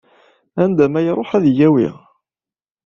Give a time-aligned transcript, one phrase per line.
[0.63, 1.89] Anda ma iruḥ ad yi-yawi.